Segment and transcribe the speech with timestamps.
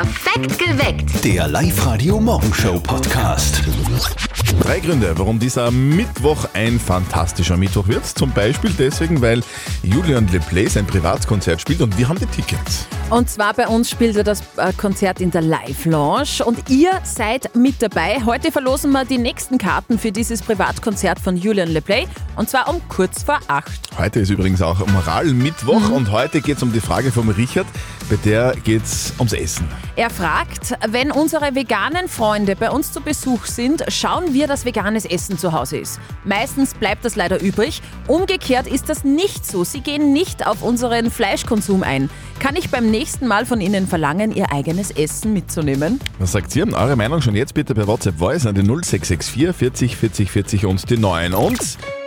[0.00, 1.24] Perfekt geweckt.
[1.24, 3.62] Der Live-Radio-Morgenshow-Podcast.
[4.60, 8.04] Drei Gründe, warum dieser Mittwoch ein fantastischer Mittwoch wird.
[8.06, 9.42] Zum Beispiel deswegen, weil
[9.82, 12.86] Julian LePlay sein Privatkonzert spielt und wir haben die Tickets.
[13.10, 16.92] Und zwar bei uns spielt er das äh, Konzert in der Live Lounge und ihr
[17.02, 18.22] seid mit dabei.
[18.24, 22.80] Heute verlosen wir die nächsten Karten für dieses Privatkonzert von Julian LePlay und zwar um
[22.88, 23.80] kurz vor acht.
[23.98, 27.66] Heute ist übrigens auch Moral-Mittwoch und heute geht es um die Frage vom Richard,
[28.08, 29.66] bei der geht es ums Essen.
[29.96, 30.29] Er fragt,
[30.88, 35.52] wenn unsere veganen Freunde bei uns zu Besuch sind, schauen wir, dass veganes Essen zu
[35.52, 36.00] Hause ist.
[36.24, 37.82] Meistens bleibt das leider übrig.
[38.06, 39.64] Umgekehrt ist das nicht so.
[39.64, 42.10] Sie gehen nicht auf unseren Fleischkonsum ein.
[42.38, 46.00] Kann ich beim nächsten Mal von Ihnen verlangen, Ihr eigenes Essen mitzunehmen?
[46.18, 46.66] Was sagt ihr?
[46.72, 50.90] Eure Meinung schon jetzt bitte per WhatsApp Voice an die 0664 40 40 40 und
[50.90, 51.60] die 9 und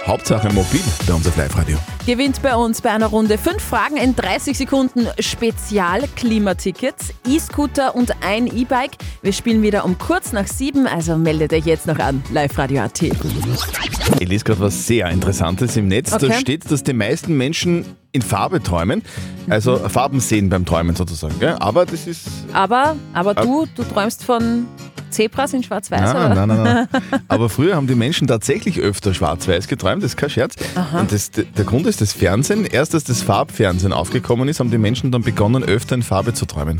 [0.05, 1.77] Hauptsache mobil bei uns auf Live-Radio.
[2.05, 8.47] Gewinnt bei uns bei einer Runde fünf Fragen in 30 Sekunden Spezial-Klimatickets, E-Scooter und ein
[8.47, 8.97] E-Bike.
[9.21, 12.21] Wir spielen wieder um kurz nach sieben, also meldet euch jetzt noch an.
[12.33, 13.01] Live-Radio.at.
[13.01, 16.09] Ich lese gerade was sehr Interessantes im Netz.
[16.09, 16.33] Da Okay.
[16.39, 19.03] steht, dass die meisten Menschen in Farbe träumen.
[19.49, 21.39] Also Farben sehen beim Träumen sozusagen.
[21.39, 21.55] Gell?
[21.59, 24.65] Aber das ist Aber, aber du, du träumst von
[25.13, 26.13] Zebras in Schwarz-Weiß?
[26.13, 26.87] Nein, nein, nein, nein.
[27.27, 30.55] Aber früher haben die Menschen tatsächlich öfter schwarz-weiß geträumt, das ist kein Scherz.
[30.97, 32.65] Und das, der Grund ist das Fernsehen.
[32.65, 36.45] Erst als das Farbfernsehen aufgekommen ist, haben die Menschen dann begonnen, öfter in Farbe zu
[36.45, 36.79] träumen.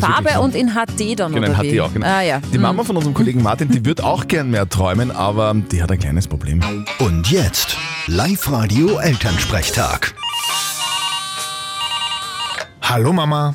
[0.00, 0.42] Farbe so.
[0.42, 1.76] und in HD dann, Genau, oder in wie?
[1.76, 2.06] HD auch, genau.
[2.06, 2.40] Ah, ja.
[2.52, 5.90] Die Mama von unserem Kollegen Martin, die wird auch gern mehr träumen, aber die hat
[5.90, 6.60] ein kleines Problem.
[6.98, 10.14] Und jetzt Live-Radio-Elternsprechtag.
[12.82, 13.54] Hallo Mama.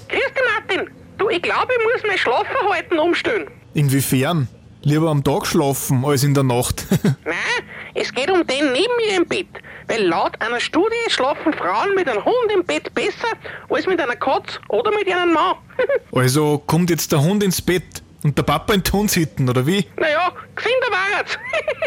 [1.23, 3.47] Du, ich glaube, ich muss mein Schlafverhalten umstellen.
[3.73, 4.49] Inwiefern?
[4.81, 6.85] Lieber am Tag schlafen als in der Nacht.
[7.23, 9.47] Nein, es geht um den neben mir im Bett.
[9.87, 13.29] Weil laut einer Studie schlafen Frauen mit einem Hund im Bett besser
[13.69, 15.55] als mit einer Katze oder mit einem Mann.
[16.11, 19.85] also kommt jetzt der Hund ins Bett und der Papa in die Hundshitten, oder wie?
[19.95, 21.39] naja, gefinder war's.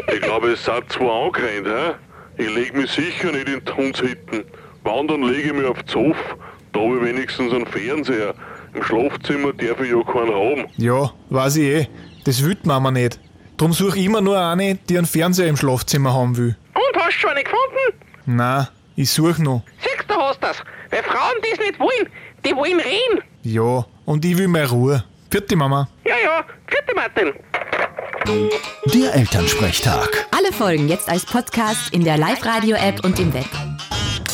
[0.14, 2.42] Ich glaube, es sind zwei angerannt, hä?
[2.42, 4.44] Ich leg mich sicher nicht in die Hundshitten.
[4.82, 6.16] Wann, dann lege ich mich auf den Zoff.
[6.72, 8.34] Da habe ich wenigstens einen Fernseher.
[8.76, 10.66] Im Schlafzimmer darf ich ja keinen haben.
[10.76, 11.88] Ja, weiß ich eh.
[12.24, 13.18] Das will die Mama nicht.
[13.56, 16.56] Drum suche ich immer nur eine, die einen Fernseher im Schlafzimmer haben will.
[16.74, 17.98] Und hast du schon eine gefunden?
[18.26, 19.62] Na, ich suche noch.
[19.82, 20.58] Siehst du, hast das.
[20.90, 22.08] Weil Frauen das nicht wollen.
[22.44, 23.22] Die wollen reden.
[23.44, 25.04] Ja, und ich will mehr Ruhe.
[25.30, 25.88] Vierte Mama.
[26.04, 26.44] Ja, ja.
[26.66, 27.32] Vierte Martin.
[28.92, 30.26] Der Elternsprechtag.
[30.36, 33.46] Alle Folgen jetzt als Podcast in der Live-Radio-App und im Web.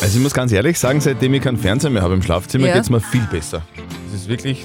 [0.01, 2.73] Also ich muss ganz ehrlich sagen, seitdem ich keinen Fernseher mehr habe im Schlafzimmer, Ja.
[2.73, 3.61] geht es mir viel besser.
[4.13, 4.63] Das ist wirklich...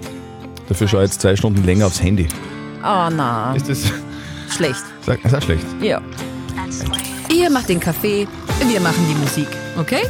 [0.68, 2.28] Dafür schaue ich jetzt zwei Stunden länger aufs Handy.
[2.80, 3.78] Oh, na, Ist das...
[4.54, 4.82] schlecht.
[5.06, 5.64] Sag, ist auch schlecht.
[5.80, 6.02] Ja.
[7.34, 8.28] Ihr macht den Kaffee,
[8.68, 9.48] wir machen die Musik.
[9.78, 10.02] Okay?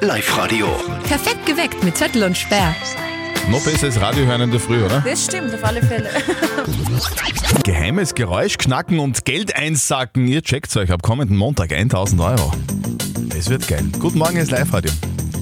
[0.00, 0.68] Live-Radio.
[1.04, 2.74] Perfekt geweckt mit Zettel und Sperr.
[3.50, 5.02] Noch besser als Radio hören in der Früh, oder?
[5.02, 6.08] Das stimmt, auf alle Fälle.
[7.64, 10.26] Geheimes Geräusch, Knacken und Geld einsacken.
[10.26, 12.50] Ihr checkt euch ab kommenden Montag 1000 Euro.
[13.38, 13.84] Es wird geil.
[13.98, 14.90] Guten Morgen, ist Live-Radio.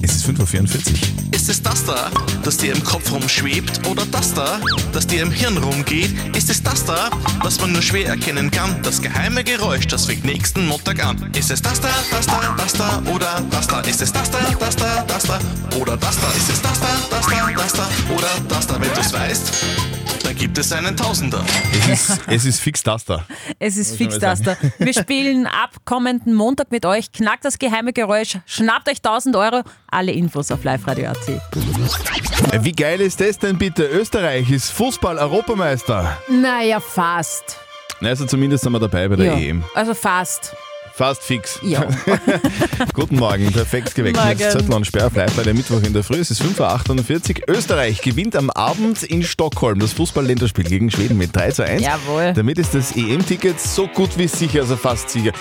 [0.01, 1.24] Es ist 5.44 Uhr.
[1.45, 2.09] Ist es das da,
[2.41, 3.87] das dir im Kopf rumschwebt?
[3.87, 4.59] Oder das da,
[4.93, 6.09] das dir im Hirn rumgeht?
[6.35, 7.11] Ist es das da,
[7.43, 8.81] was man nur schwer erkennen kann?
[8.81, 11.29] Das geheime Geräusch, das fängt nächsten Montag an.
[11.37, 13.81] Ist es das da, das da, das da oder das da?
[13.81, 15.39] Ist es das da, das da, das da
[15.79, 16.31] oder das da?
[16.31, 18.81] Ist es das da, das da, das da oder das da?
[18.81, 19.51] Wenn du es weißt,
[20.35, 21.43] gibt es einen Tausender.
[21.71, 23.25] Es ist, es ist fix das da.
[23.59, 24.55] Es ist fix das da.
[24.79, 27.11] Wir spielen ab kommenden Montag mit euch.
[27.11, 29.63] Knackt das geheime Geräusch, schnappt euch 1000 Euro.
[29.89, 31.17] Alle Infos auf liveradio.at.
[32.63, 33.85] Wie geil ist das denn bitte?
[33.87, 36.17] Österreich ist Fußball-Europameister.
[36.29, 37.59] Naja, fast.
[38.01, 39.37] Na, Also zumindest sind wir dabei bei der Ja.
[39.37, 39.63] EM.
[39.73, 40.55] Also fast.
[40.95, 41.59] Fast fix.
[41.61, 41.85] Ja.
[42.93, 44.15] Guten Morgen, perfekt geweckt.
[44.15, 44.39] Morgen.
[44.39, 46.19] Jetzt Zettel und Sperr bei der Mittwoch in der Früh.
[46.19, 47.53] Es ist 5.48 Uhr.
[47.53, 51.81] Österreich gewinnt am Abend in Stockholm das Fußball-Länderspiel gegen Schweden mit 3 zu 1.
[51.81, 52.31] Jawohl.
[52.33, 55.33] Damit ist das EM-Ticket so gut wie sicher, also fast sicher.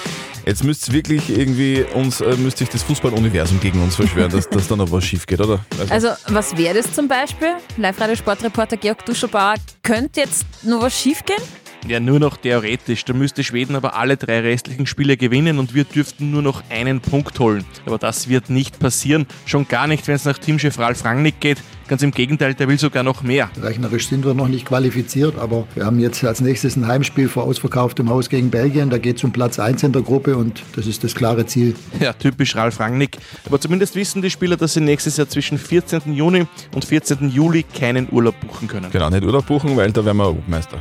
[0.44, 4.66] Jetzt müsst wirklich irgendwie uns, äh, müsst sich das Fußball-Universum gegen uns verschwören, dass, dass
[4.66, 5.64] da noch was schief geht, oder?
[5.88, 7.54] Also, was wäre das zum Beispiel?
[7.76, 9.54] Live-Radio-Sportreporter Georg Duscherbauer,
[9.84, 11.42] könnte jetzt nur was schief gehen?
[11.86, 13.04] Ja, nur noch theoretisch.
[13.04, 17.00] Da müsste Schweden aber alle drei restlichen Spiele gewinnen und wir dürften nur noch einen
[17.00, 17.64] Punkt holen.
[17.84, 19.26] Aber das wird nicht passieren.
[19.44, 21.58] Schon gar nicht, wenn es nach Teamchef Ralf Rangnick geht.
[21.86, 23.50] Ganz im Gegenteil, der will sogar noch mehr.
[23.60, 27.44] Rechnerisch sind wir noch nicht qualifiziert, aber wir haben jetzt als nächstes ein Heimspiel vor
[27.44, 28.88] ausverkauftem Haus gegen Belgien.
[28.88, 31.74] Da geht es um Platz 1 in der Gruppe und das ist das klare Ziel.
[32.00, 33.18] Ja, typisch Ralf Rangnick.
[33.44, 36.14] Aber zumindest wissen die Spieler, dass sie nächstes Jahr zwischen 14.
[36.14, 37.28] Juni und 14.
[37.28, 38.90] Juli keinen Urlaub buchen können.
[38.90, 40.78] Genau, nicht Urlaub buchen, weil da wären wir Europameister.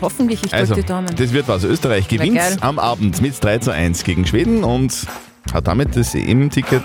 [0.00, 1.14] Ja, hoffentlich, ich drücke Also, die Daumen.
[1.14, 1.64] das wird was.
[1.64, 5.06] Österreich gewinnt am Abend mit 3 zu 1 gegen Schweden und
[5.52, 6.82] hat damit das EM-Ticket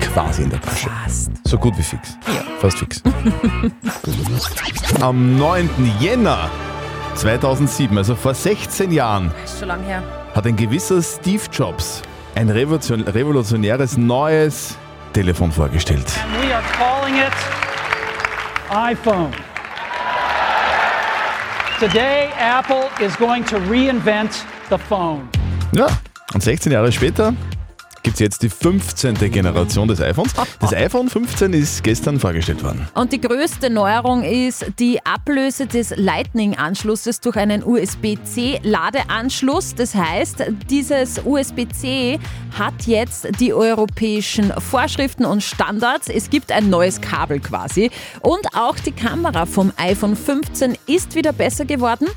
[0.00, 0.88] quasi in der Tasche.
[1.44, 2.16] So gut wie fix.
[2.60, 3.02] Fast fix.
[5.00, 5.68] Am 9.
[6.00, 6.50] Jänner
[7.14, 10.02] 2007, also vor 16 Jahren, Ist schon lang her.
[10.34, 12.02] hat ein gewisser Steve Jobs
[12.34, 14.76] ein revolution revolutionäres neues
[15.12, 16.06] Telefon vorgestellt.
[16.40, 17.32] We are calling it
[18.70, 19.30] iPhone.
[21.80, 25.26] Today, Apple is going to reinvent the phone.
[25.72, 25.86] Ja,
[26.34, 27.32] und 16 Jahre später
[28.02, 29.14] gibt es jetzt die 15.
[29.30, 30.32] Generation des iPhones.
[30.60, 32.88] Das iPhone 15 ist gestern vorgestellt worden.
[32.94, 39.74] Und die größte Neuerung ist die Ablöse des Lightning-Anschlusses durch einen USB-C-Ladeanschluss.
[39.74, 42.18] Das heißt, dieses USB-C
[42.58, 46.08] hat jetzt die europäischen Vorschriften und Standards.
[46.08, 47.90] Es gibt ein neues Kabel quasi.
[48.20, 52.08] Und auch die Kamera vom iPhone 15 ist wieder besser geworden.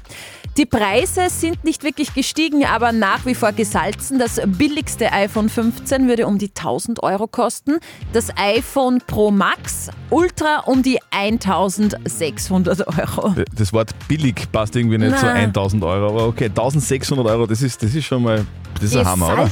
[0.55, 4.19] Die Preise sind nicht wirklich gestiegen, aber nach wie vor gesalzen.
[4.19, 7.79] Das billigste iPhone 15 würde um die 1000 Euro kosten.
[8.13, 13.33] Das iPhone Pro Max Ultra um die 1600 Euro.
[13.55, 15.45] Das Wort billig passt irgendwie nicht zu Nein.
[15.45, 19.05] 1000 Euro, aber okay, 1600 Euro, das ist, das ist schon mal, das ist ein
[19.05, 19.49] Hammer, oder?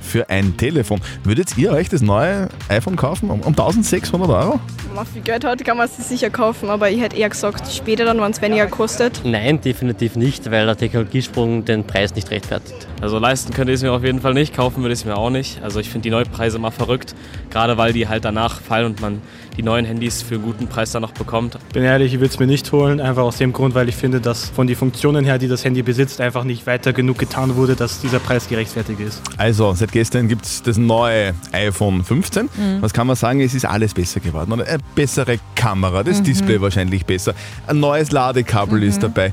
[0.00, 1.00] Für ein Telefon.
[1.24, 4.60] Würdet ihr euch das neue iPhone kaufen um, um 1600 Euro?
[4.86, 7.70] Wenn man viel Geld hat, kann man sie sicher kaufen, aber ich hätte eher gesagt,
[7.72, 9.22] später dann, wenn es weniger kostet.
[9.24, 12.86] Nein, definitiv nicht, weil der Technologiesprung den Preis nicht rechtfertigt.
[13.00, 15.16] Also leisten könnte ich es mir auf jeden Fall nicht, kaufen würde ich es mir
[15.16, 15.62] auch nicht.
[15.62, 17.14] Also ich finde die Neupreise mal verrückt,
[17.50, 19.22] gerade weil die halt danach fallen und man
[19.60, 21.58] die neuen Handys für einen guten Preis dann noch bekommt.
[21.74, 24.22] Bin ehrlich, ich würde es mir nicht holen, einfach aus dem Grund, weil ich finde,
[24.22, 27.76] dass von den Funktionen her, die das Handy besitzt, einfach nicht weiter genug getan wurde,
[27.76, 29.20] dass dieser Preis gerechtfertigt ist.
[29.36, 32.44] Also, seit gestern gibt es das neue iPhone 15.
[32.56, 32.80] Mhm.
[32.80, 33.42] Was kann man sagen?
[33.42, 34.50] Es ist alles besser geworden.
[34.52, 34.66] Oder?
[34.66, 36.24] Eine bessere Kamera, das Mhm.
[36.24, 37.34] Display wahrscheinlich besser.
[37.66, 39.26] Ein neues Ladekabel ist dabei.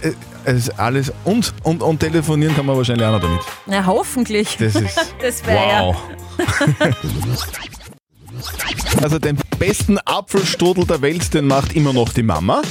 [0.00, 0.12] Äh,
[0.46, 1.12] Es ist alles.
[1.24, 3.40] Und, und, und telefonieren kann man wahrscheinlich auch noch damit.
[3.66, 4.56] Na, hoffentlich.
[4.58, 5.14] Das ist.
[5.20, 5.96] Das wäre wow.
[9.02, 12.62] Also den besten Apfelstrudel der Welt, den macht immer noch die Mama.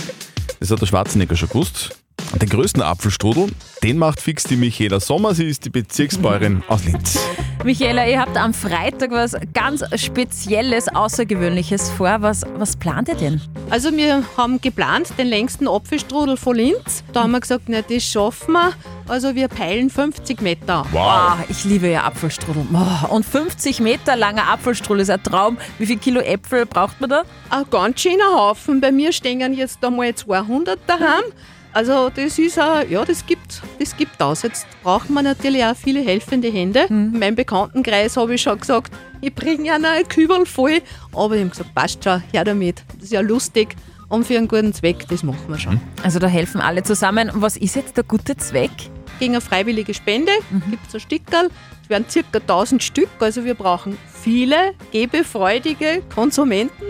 [0.60, 2.03] Das hat der Schwarzenegger schon gewusst.
[2.36, 3.52] Den größten Apfelstrudel,
[3.84, 5.36] den macht fix die Michaela Sommer.
[5.36, 7.20] Sie ist die Bezirksbäuerin aus Linz.
[7.64, 12.18] Michaela, ihr habt am Freitag was ganz Spezielles, Außergewöhnliches vor.
[12.22, 13.42] Was, was plant ihr denn?
[13.70, 17.04] Also wir haben geplant den längsten Apfelstrudel von Linz.
[17.14, 18.74] Da haben wir gesagt, na, das schaffen wir.
[19.08, 20.86] Also wir peilen 50 Meter.
[20.92, 21.38] Wow.
[21.50, 22.66] ich liebe ja Apfelstrudel.
[22.74, 25.58] Oh, Und 50 Meter langer Apfelstrudel ist ein Traum.
[25.78, 27.24] Wie viel Kilo Äpfel braucht man da?
[27.50, 28.82] Ein ganz schöner Haufen.
[28.82, 31.24] Bei mir stehen jetzt einmal 200 daheim.
[31.74, 34.44] Also das ist ein, ja, das gibt, das gibt aus.
[34.44, 36.86] Jetzt braucht man natürlich auch viele helfende Hände.
[36.88, 40.82] In meinem Bekanntenkreis habe ich schon gesagt, ich bringe ja noch ein Kübel voll.
[41.14, 42.84] Aber ich habe gesagt, passt schon, her damit.
[42.94, 43.76] Das ist ja lustig.
[44.08, 45.82] Und für einen guten Zweck, das machen wir schon.
[46.04, 47.32] Also da helfen alle zusammen.
[47.34, 48.72] Was ist jetzt der gute Zweck?
[49.20, 50.32] Gegen eine freiwillige Spende
[50.70, 51.50] gibt es ein Stickerl.
[51.82, 53.10] Es werden circa 1000 Stück.
[53.20, 56.84] Also wir brauchen viele gebefreudige Konsumenten,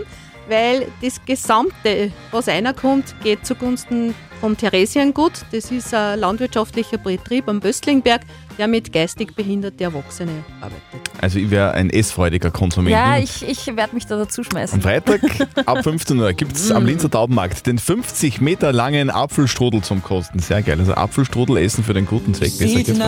[0.48, 4.14] weil das Gesamte, was reinkommt, geht zugunsten
[4.44, 5.32] vom Theresiengut.
[5.52, 8.20] Das ist ein landwirtschaftlicher Betrieb am Böstlingberg,
[8.58, 10.82] der mit geistig behinderten Erwachsenen arbeitet.
[11.18, 12.92] Also ich wäre ein essfreudiger Konsument.
[12.92, 14.74] Ja, ich, ich werde mich da dazu schmeißen.
[14.76, 15.22] Am Freitag
[15.64, 20.40] ab 15 Uhr gibt es am Linzer Taubenmarkt den 50 Meter langen Apfelstrudel zum Kosten.
[20.40, 20.78] Sehr geil.
[20.78, 22.52] Also Apfelstrudel essen für den guten Zweck.
[22.58, 23.00] Besser geht's.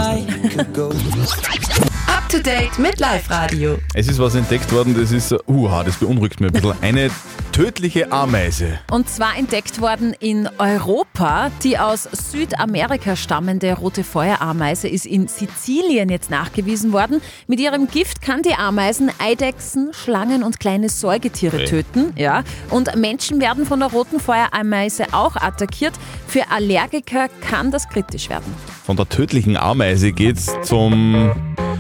[2.06, 3.76] Up to date mit Live Radio.
[3.92, 6.74] Es ist was entdeckt worden, das ist, uha, das beunruhigt mich ein bisschen.
[6.80, 7.10] Eine
[7.56, 8.80] tödliche Ameise.
[8.90, 11.50] Und zwar entdeckt worden in Europa.
[11.62, 17.22] Die aus Südamerika stammende rote Feuerameise ist in Sizilien jetzt nachgewiesen worden.
[17.46, 21.64] Mit ihrem Gift kann die Ameisen Eidechsen, Schlangen und kleine Säugetiere Okay.
[21.64, 22.12] töten.
[22.14, 22.44] Ja.
[22.68, 25.94] Und Menschen werden von der roten Feuerameise auch attackiert.
[26.26, 28.54] Für Allergiker kann das kritisch werden.
[28.84, 31.32] Von der tödlichen Ameise geht's zum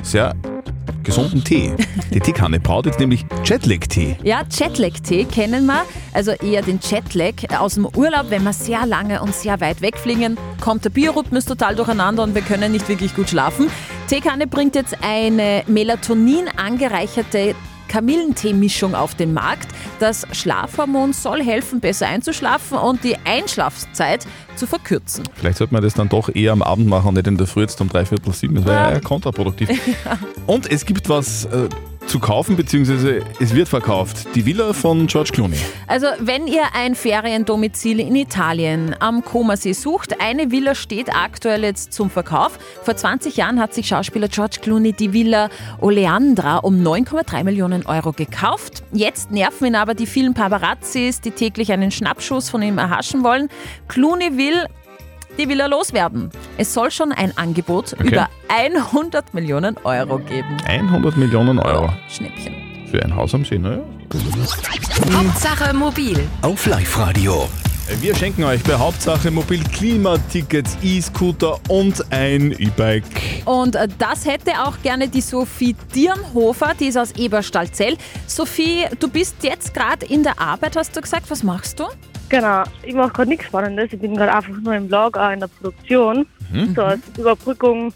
[0.06, 0.34] sehr
[1.02, 1.72] gesunden Tee.
[2.12, 4.16] Die Teekanne braut jetzt nämlich Jetlag-Tee.
[4.22, 9.22] Ja, Jetlag-Tee kennen wir, also eher den Jetlag aus dem Urlaub, wenn wir sehr lange
[9.22, 13.30] und sehr weit wegfliegen, kommt der Biorhythmus total durcheinander und wir können nicht wirklich gut
[13.30, 13.68] schlafen.
[14.08, 17.54] Teekanne bringt jetzt eine Melatonin angereicherte
[17.88, 19.68] Kamillentee-Mischung auf den Markt.
[19.98, 24.26] Das Schlafhormon soll helfen, besser einzuschlafen und die Einschlafzeit
[24.56, 25.24] zu verkürzen.
[25.34, 27.62] Vielleicht sollte man das dann doch eher am Abend machen und nicht in der Früh
[27.62, 28.56] jetzt um dreiviertel sieben.
[28.56, 29.70] Das wäre ja kontraproduktiv.
[30.46, 31.68] Und es gibt was äh,
[32.06, 34.26] zu kaufen, beziehungsweise es wird verkauft.
[34.34, 35.56] Die Villa von George Clooney.
[35.86, 41.92] Also, wenn ihr ein Feriendomizil in Italien am Comasee sucht, eine Villa steht aktuell jetzt
[41.92, 42.58] zum Verkauf.
[42.82, 45.48] Vor 20 Jahren hat sich Schauspieler George Clooney die Villa
[45.80, 48.82] Oleandra um 9,3 Millionen Euro gekauft.
[48.92, 53.48] Jetzt nerven ihn aber die vielen Paparazzis, die täglich einen Schnappschuss von ihm erhaschen wollen.
[53.88, 54.66] Clooney will
[55.38, 56.30] die Villa loswerden.
[56.56, 58.08] Es soll schon ein Angebot Okay.
[58.08, 60.56] über 100 Millionen Euro geben.
[60.66, 61.92] 100 Millionen Euro.
[62.08, 62.54] Schnäppchen.
[62.90, 63.80] Für ein Haus am See, naja.
[65.12, 66.18] Hauptsache mobil.
[66.42, 67.48] Auf Live-Radio.
[68.00, 73.04] Wir schenken euch bei Hauptsache Mobil Klimatickets, E-Scooter und ein E-Bike.
[73.44, 77.96] Und äh, das hätte auch gerne die Sophie Dirnhofer, die ist aus Eberstallzell.
[78.26, 81.30] Sophie, du bist jetzt gerade in der Arbeit, hast du gesagt.
[81.30, 81.84] Was machst du?
[82.28, 83.92] Genau, ich mache gerade nichts Spannendes.
[83.92, 86.26] Ich bin gerade einfach nur im Lager in der Produktion.
[86.50, 86.74] Mhm.
[86.74, 87.92] So als Überbrückung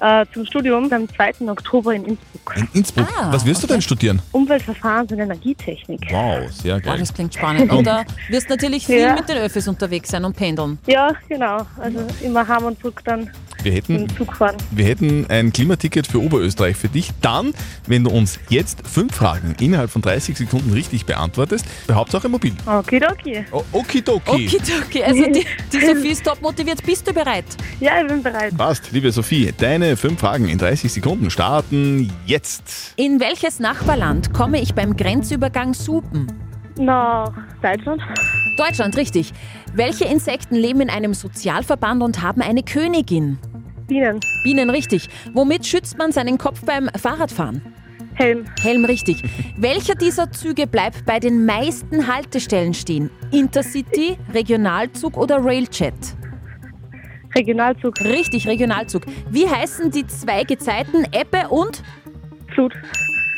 [0.00, 1.48] äh, zum Studium am 2.
[1.48, 2.56] Oktober in Innsbruck.
[2.56, 3.08] In Innsbruck.
[3.18, 4.20] Ah, Was wirst du denn studieren?
[4.32, 6.00] Umweltverfahrens- und Energietechnik.
[6.10, 6.98] Wow, sehr Oh, geil.
[6.98, 7.70] das klingt spannend.
[7.72, 9.14] Und da wirst natürlich viel Ja.
[9.14, 10.78] mit den Öffis unterwegs sein und pendeln.
[10.86, 11.66] Ja, genau.
[11.78, 13.30] Also immer heim und zurück dann
[13.62, 14.56] Wir hätten, im Zug fahren.
[14.70, 17.10] wir hätten ein Klimaticket für Oberösterreich für dich.
[17.20, 17.52] Dann,
[17.86, 22.52] wenn du uns jetzt fünf Fragen innerhalb von 30 Sekunden richtig beantwortest, Hauptsache Mobil.
[22.66, 23.44] Okidoki.
[23.52, 24.46] Oh, okidoki.
[24.46, 26.82] Okidoki, also die, die Sophie ist top motiviert.
[26.86, 27.44] Bist du bereit?
[27.80, 28.56] Ja, ich bin bereit.
[28.56, 32.94] Passt, liebe Sophie, deine fünf Fragen in 30 Sekunden starten jetzt.
[32.96, 36.26] In welches Nachbarland komme ich beim Grenzübergang Supen?
[36.78, 37.32] Nach
[37.62, 38.00] Deutschland.
[38.56, 39.32] Deutschland, richtig.
[39.74, 43.38] Welche Insekten leben in einem Sozialverband und haben eine Königin?
[43.86, 44.20] Bienen.
[44.44, 45.08] Bienen, richtig.
[45.34, 47.60] Womit schützt man seinen Kopf beim Fahrradfahren?
[48.14, 48.44] Helm.
[48.62, 49.22] Helm, richtig.
[49.56, 53.10] Welcher dieser Züge bleibt bei den meisten Haltestellen stehen?
[53.32, 55.94] Intercity, Regionalzug oder Railjet?
[57.34, 58.00] Regionalzug.
[58.00, 59.02] Richtig, Regionalzug.
[59.30, 61.82] Wie heißen die zwei Gezeiten Ebbe und
[62.52, 62.72] Flut?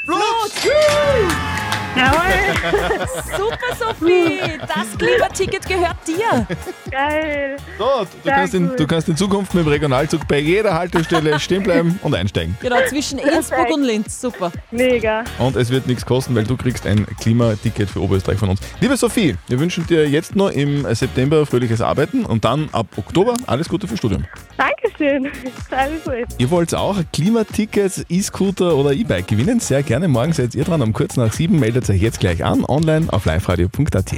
[0.05, 1.62] Flut!
[1.97, 3.07] Jawohl!
[3.37, 4.41] Super, Sophie!
[4.61, 6.47] Das Klimaticket gehört dir.
[6.91, 7.57] Geil!
[7.79, 11.63] So, du kannst, in, du kannst in Zukunft mit dem Regionalzug bei jeder Haltestelle stehen
[11.63, 12.57] bleiben und einsteigen.
[12.61, 14.21] Genau, zwischen Innsbruck und Linz.
[14.21, 14.51] Super.
[14.71, 15.25] Mega.
[15.39, 18.61] Und es wird nichts kosten, weil du kriegst ein Klimaticket für Oberösterreich von uns.
[18.81, 23.35] Liebe Sophie, wir wünschen dir jetzt noch im September fröhliches Arbeiten und dann ab Oktober
[23.47, 24.25] alles Gute fürs Studium.
[24.57, 25.31] Dankeschön.
[25.71, 26.27] Alles gut.
[26.39, 29.61] Ihr wollt auch Klimatickets, E-Scooter oder E-Bike gewinnen?
[29.61, 30.09] Sehr gerne.
[30.09, 30.83] Morgen seid ihr dran.
[30.83, 32.65] Um kurz nach sieben meldet euch jetzt gleich an.
[32.65, 34.13] Online auf liveradio.at.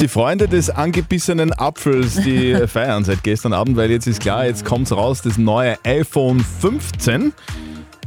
[0.00, 4.64] Die Freunde des angebissenen Apfels, die feiern seit gestern Abend, weil jetzt ist klar, jetzt
[4.64, 7.32] kommt raus, das neue iPhone 15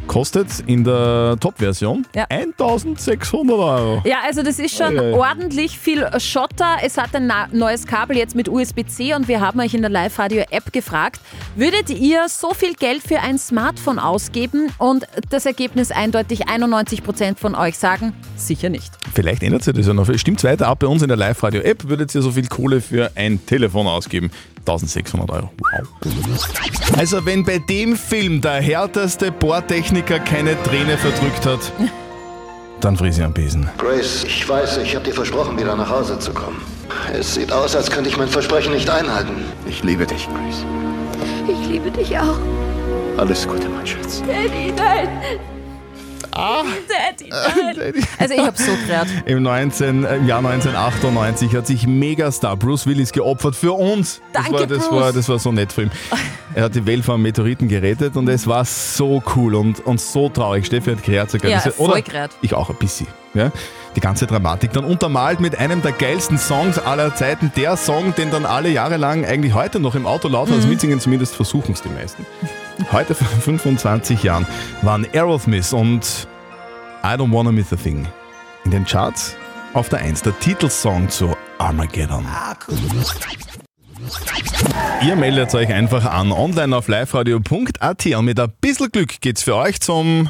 [0.07, 2.25] kostet in der Top-Version Ja.
[2.29, 4.01] 1600 Euro.
[4.05, 5.13] Ja, also das ist schon ei.
[5.13, 6.77] ordentlich viel Schotter.
[6.83, 10.71] Es hat ein neues Kabel jetzt mit USB-C und wir haben euch in der Live-Radio-App
[10.73, 11.19] gefragt,
[11.55, 14.71] würdet ihr so viel Geld für ein Smartphone ausgeben?
[14.77, 18.91] Und das Ergebnis eindeutig, 91% von euch sagen, sicher nicht.
[19.13, 20.07] Vielleicht ändert sich das ja noch.
[20.17, 23.45] Stimmt's weiter ab bei uns in der Live-Radio-App, würdet ihr so viel Kohle für ein
[23.45, 24.31] Telefon ausgeben.
[24.67, 25.49] 1600 Euro.
[25.57, 25.87] Wow.
[26.97, 31.71] Also wenn bei dem Film der härteste Bohrtechniker keine Träne verdrückt hat,
[32.81, 33.69] dann friss ich am Besen.
[33.77, 36.61] Grace, ich weiß, ich habe dir versprochen, wieder nach Hause zu kommen.
[37.13, 39.45] Es sieht aus, als könnte ich mein Versprechen nicht einhalten.
[39.65, 40.65] Ich liebe dich, Grace.
[41.47, 42.37] Ich liebe dich auch.
[43.17, 44.21] Alles Gute, mein Schatz.
[44.27, 45.09] Daddy, nein.
[46.37, 46.63] Ah.
[46.87, 47.29] Daddy,
[47.93, 48.05] nein.
[48.19, 49.07] Also ich hab's so gerät.
[49.25, 54.21] Im, 19, äh, Im Jahr 1998 hat sich Megastar Bruce Willis geopfert für uns.
[54.33, 55.01] Danke, das, war, das, Bruce.
[55.01, 55.91] war, das war so nett für ihn.
[56.53, 59.99] Er hat die Welt vor einem Meteoriten gerettet und es war so cool und, und
[60.01, 60.65] so traurig.
[60.65, 61.49] Steffi hat gerät sogar.
[61.51, 62.01] Ja, Diese- voll oder?
[62.01, 62.31] gerät.
[62.41, 63.07] Ich auch ein bisschen.
[63.33, 63.51] Ja?
[63.95, 67.51] Die ganze Dramatik dann untermalt mit einem der geilsten Songs aller Zeiten.
[67.55, 70.69] Der Song, den dann alle Jahre lang eigentlich heute noch im Auto laut als Mhm.
[70.69, 72.25] mitsingen, zumindest versuchen es die meisten.
[72.91, 74.45] Heute vor 25 Jahren
[74.81, 76.27] waren Aerosmith und
[77.03, 78.07] I Don't Wanna Miss a Thing
[78.65, 79.35] in den Charts
[79.73, 82.25] auf der 1, der Titelsong zu Armageddon.
[85.05, 89.55] Ihr meldet euch einfach an online auf liveradio.at und mit ein bisschen Glück geht's für
[89.55, 90.29] euch zum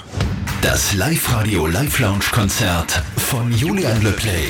[0.61, 4.47] Das Live-Radio Live-Lounge-Konzert von Julian Le Play.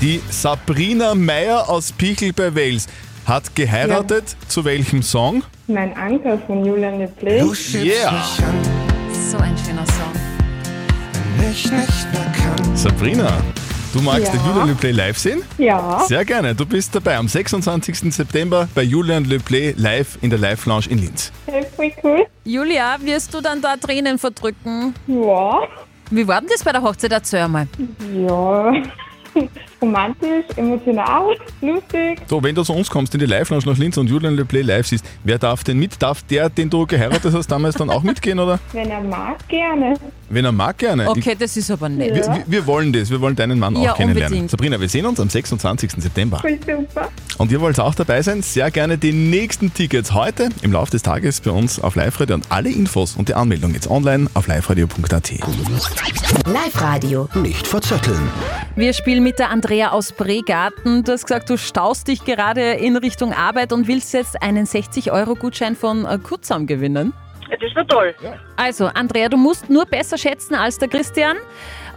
[0.00, 2.86] Die Sabrina Meyer aus Pichel bei Wales
[3.26, 4.36] hat geheiratet.
[4.48, 5.42] Zu welchem Song?
[5.66, 7.38] Mein Anker von Julian Le Play.
[7.38, 8.22] Yeah!
[9.30, 10.12] So ein schöner Song.
[12.74, 13.38] Sabrina,
[13.92, 14.32] du magst Ja.
[14.32, 15.42] den Julian Le Play live sehen?
[15.58, 16.00] Ja.
[16.06, 16.54] Sehr gerne.
[16.54, 18.12] Du bist dabei am 26.
[18.12, 21.32] September bei Julian Le Play live in der Live Lounge in Linz.
[21.76, 22.26] Voll cool.
[22.44, 24.94] Julia, wirst du dann da Tränen verdrücken?
[25.06, 25.60] Ja.
[26.10, 27.12] Wie war denn das bei der Hochzeit?
[27.12, 27.66] Erzähl mal.
[28.14, 28.72] Ja.
[29.84, 32.18] Romantisch, emotional, lustig.
[32.26, 34.46] So, wenn du zu uns kommst in die Live Lounge nach Linz und Julian Le
[34.46, 36.00] Play live siehst, wer darf denn mit?
[36.00, 38.58] Darf der, den du geheiratet hast, damals dann auch mitgehen, oder?
[38.72, 39.94] Wenn er mag, gerne.
[40.30, 41.10] Wenn er mag, gerne.
[41.10, 42.14] Okay, das ist aber nett.
[42.14, 44.32] Wir, wir, wollen das, wir wollen deinen Mann Ja, auch kennenlernen.
[44.32, 44.50] unbedingt.
[44.50, 45.90] Sabrina, wir sehen uns am 26.
[45.98, 46.38] September.
[46.38, 47.08] Voll super.
[47.36, 48.40] Und ihr wollt auch dabei sein?
[48.40, 52.46] Sehr gerne die nächsten Tickets heute im Laufe des Tages bei uns auf Live-Radio und
[52.50, 55.32] alle Infos und die Anmeldung jetzt online auf liveradio.at.
[56.46, 57.28] Live-Radio.
[57.34, 58.30] Nicht verzetteln.
[58.76, 61.02] Wir spielen mit der Andrea aus Bregarten.
[61.04, 65.74] Du hast gesagt, du staust dich gerade in Richtung Arbeit und willst jetzt einen 60-Euro-Gutschein
[65.76, 67.12] von äh, Kutzam gewinnen.
[67.50, 68.14] Das war toll.
[68.56, 71.36] Also, Andrea, du musst nur besser schätzen als der Christian.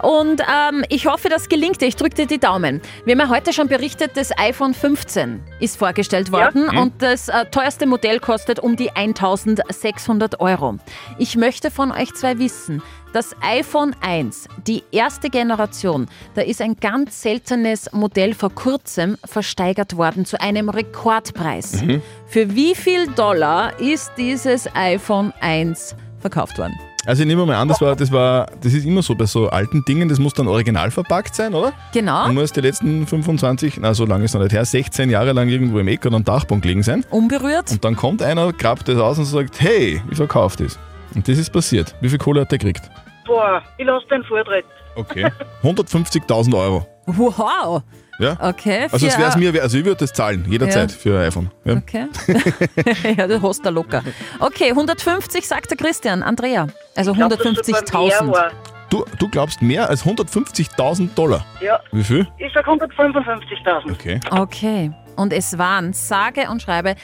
[0.02, 1.86] Und ähm, ich hoffe, das gelingt dir.
[1.86, 2.80] Ich drücke dir die Daumen.
[3.04, 6.72] Wir haben ja heute schon berichtet, das iPhone 15 ist vorgestellt worden Ja.
[6.72, 6.78] Mhm.
[6.78, 10.76] und das äh, teuerste Modell kostet um die 1600 Euro.
[11.18, 12.80] Ich möchte von euch zwei wissen,
[13.12, 19.96] das iPhone 1, die erste Generation, da ist ein ganz seltenes Modell vor kurzem versteigert
[19.96, 21.82] worden zu einem Rekordpreis.
[21.82, 22.02] Mhm.
[22.26, 26.74] Für wie viel Dollar ist dieses iPhone 1 verkauft worden?
[27.06, 29.48] Also ich nehme mal an, das war, das war, das ist immer so bei so
[29.48, 31.72] alten Dingen, das muss dann original verpackt sein, oder?
[31.94, 32.26] Genau.
[32.26, 35.48] Und muss die letzten 25, na so lange ist noch nicht her, 16 Jahre lang
[35.48, 37.06] irgendwo im Eck oder am Dachboden gelegen sein.
[37.08, 37.70] Unberührt.
[37.70, 40.78] Und dann kommt einer, grabt das aus und sagt, hey, ich verkaufe das.
[41.14, 41.94] Und das ist passiert.
[42.00, 42.90] Wie viel Kohle hat der gekriegt?
[43.26, 44.64] Boah, ich lasse den Vortritt.
[44.96, 45.30] Okay.
[45.62, 46.86] 150.000 Euro.
[47.06, 47.82] Wow.
[48.18, 48.36] Ja?
[48.40, 48.88] Okay.
[48.90, 50.96] Also es es mir, wär- also ich würde das zahlen, jederzeit Ja.
[50.98, 51.50] für ein iPhone.
[51.64, 51.74] Ja.
[51.76, 52.06] Okay.
[53.16, 54.02] ja, du hast da locker.
[54.40, 56.22] Okay, 150 sagt der Christian.
[56.22, 56.66] Andrea.
[56.96, 58.32] Also glaub, das wird mal mehr 150.000.
[58.32, 58.50] war.
[58.90, 61.44] Du, du glaubst mehr als 150.000 Dollar?
[61.60, 61.78] Ja.
[61.92, 62.26] Wie viel?
[62.38, 63.92] Ich sag 155.000.
[63.92, 64.20] Okay.
[64.30, 64.90] Okay.
[65.16, 66.94] Und es waren, sage und schreibe,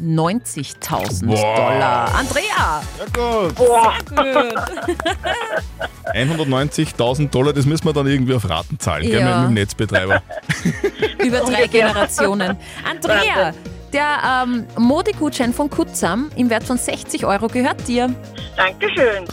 [0.00, 1.40] 190.000 Wow.
[1.56, 2.14] Dollar.
[2.14, 2.82] Andrea!
[2.98, 3.58] Ja gut.
[3.58, 4.54] Sehr gut.
[6.14, 9.26] 190.000 Dollar, das müssen wir dann irgendwie auf Raten zahlen, gell, Ja.
[9.26, 10.22] mit, mit dem Netzbetreiber.
[11.24, 12.56] Über drei Generationen.
[12.88, 13.52] Andrea,
[13.92, 18.14] der ähm, Modegutschein von Kutzam im Wert von 60 Euro gehört dir.
[18.56, 19.24] Dankeschön.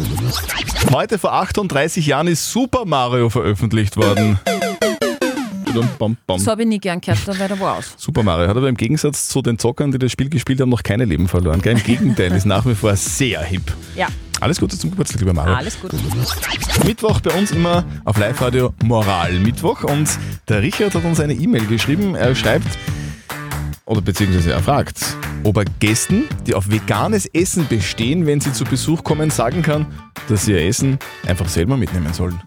[0.94, 4.39] Heute vor 38 Jahren ist Super Mario veröffentlicht worden.
[5.71, 6.37] Bam, bam.
[6.37, 7.93] Das habe ich nie gern gehört, da war der aus.
[7.97, 10.83] Super Mario hat aber im Gegensatz zu den Zockern, die das Spiel gespielt haben, noch
[10.83, 11.61] keine Leben verloren.
[11.61, 11.77] Gell?
[11.77, 13.73] Im Gegenteil, ist nach wie vor sehr hip.
[13.95, 14.07] Ja.
[14.39, 15.53] Alles Gute zum Geburtstag, lieber Mario.
[15.53, 15.91] Alles gut.
[16.85, 20.09] Mittwoch bei uns immer auf Live-Radio Moral Mittwoch und
[20.49, 22.15] der Richard hat uns eine E-Mail geschrieben.
[22.15, 22.67] Er schreibt,
[23.85, 28.63] oder beziehungsweise er fragt, ob er Gästen, die auf veganes Essen bestehen, wenn sie zu
[28.63, 29.86] Besuch kommen, sagen kann,
[30.29, 32.41] dass sie ihr Essen einfach selber mitnehmen sollen.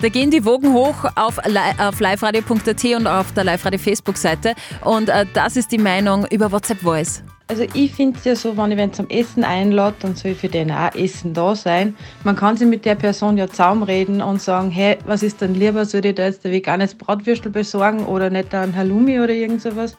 [0.00, 4.54] Da gehen die Wogen hoch auf, li auf liveradio.at und auf der Live-Radio Facebook-Seite.
[4.84, 7.22] Und äh, das ist die Meinung über WhatsApp Voice.
[7.48, 10.48] Also ich finde es ja so, wenn ich wen zum Essen einlade, dann soll für
[10.48, 11.94] den auch Essen da sein.
[12.24, 15.84] Man kann sich mit der Person ja zusammenreden und sagen, hey, was ist denn lieber,
[15.84, 19.96] soll ich da jetzt ein veganes Bratwürstel besorgen oder nicht ein Halloumi oder irgend sowas?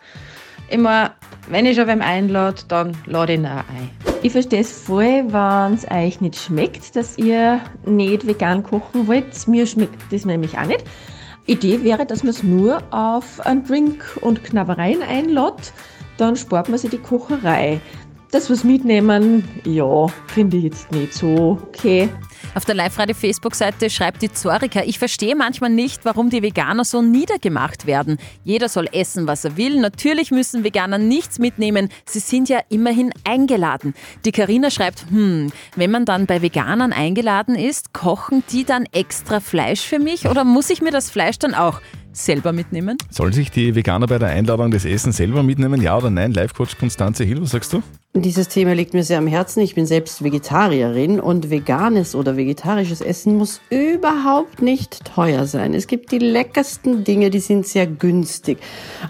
[0.69, 1.11] Immer,
[1.49, 3.89] wenn ich schon wem einlade, dann lade ich ihn auch ein.
[4.21, 9.47] Ich verstehe es voll, wenn es euch nicht schmeckt, dass ihr nicht vegan kochen wollt.
[9.47, 10.83] Mir schmeckt das nämlich auch nicht.
[11.45, 15.71] Idee wäre, dass man es nur auf einen Drink und Knabbereien einlädt.
[16.17, 17.79] Dann spart man sich die Kocherei.
[18.31, 22.09] Das was mitnehmen, ja, finde ich jetzt nicht so okay.
[22.55, 27.87] Auf der Live-Radio-Facebook-Seite schreibt die Zorika, ich verstehe manchmal nicht, warum die Veganer so niedergemacht
[27.87, 28.17] werden.
[28.43, 29.79] Jeder soll essen, was er will.
[29.79, 31.87] Natürlich müssen Veganer nichts mitnehmen.
[32.05, 33.93] Sie sind ja immerhin eingeladen.
[34.25, 39.39] Die Karina schreibt, hm, wenn man dann bei Veganern eingeladen ist, kochen die dann extra
[39.39, 41.79] Fleisch für mich oder muss ich mir das Fleisch dann auch
[42.11, 42.97] selber mitnehmen?
[43.09, 45.81] Sollen sich die Veganer bei der Einladung des Essen selber mitnehmen?
[45.81, 46.33] Ja oder nein?
[46.33, 47.81] Live-Coach Konstanze Hill, was sagst du?
[48.21, 49.61] Dieses Thema liegt mir sehr am Herzen.
[49.61, 55.75] Ich bin selbst Vegetarierin und veganes oder vegetarisches Essen muss überhaupt nicht teuer sein.
[55.75, 58.57] Es gibt die leckersten Dinge, die sind sehr günstig.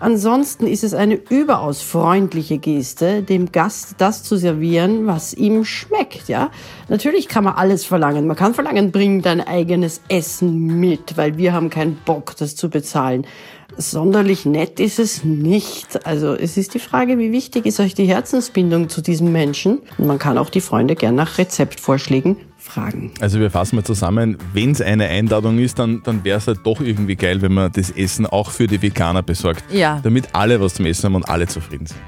[0.01, 6.27] Ansonsten ist es eine überaus freundliche Geste, dem Gast das zu servieren, was ihm schmeckt,
[6.27, 6.51] ja?
[6.89, 8.27] Natürlich kann man alles verlangen.
[8.27, 12.69] Man kann verlangen, bring dein eigenes Essen mit, weil wir haben keinen Bock, das zu
[12.69, 13.25] bezahlen.
[13.75, 16.05] Sonderlich nett ist es nicht.
[16.05, 19.79] Also es ist die Frage, wie wichtig ist euch die Herzensbindung zu diesem Menschen?
[19.97, 23.11] Und man kann auch die Freunde gern nach Rezeptvorschlägen fragen.
[23.19, 26.59] Also wir fassen mal zusammen, wenn es eine Einladung ist, dann, dann wäre es halt
[26.63, 29.63] doch irgendwie geil, wenn man das Essen auch für die Veganer besorgt.
[29.71, 29.99] Ja.
[30.03, 31.99] Damit alle was zum Essen haben und alle zufrieden sind.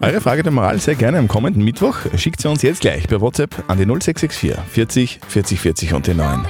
[0.00, 1.96] Eure Frage der Moral sehr gerne am kommenden Mittwoch.
[2.16, 6.14] Schickt sie uns jetzt gleich per WhatsApp an die 0664 40 40 40 und die
[6.14, 6.46] 9.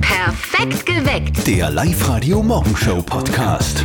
[0.00, 1.46] Perfekt geweckt.
[1.46, 3.84] Der Live-Radio Morgenshow Podcast.